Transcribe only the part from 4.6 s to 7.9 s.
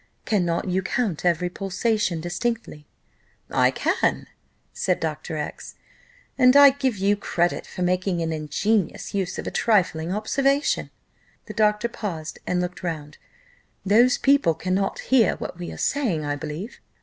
said Dr. X, "and I give you credit for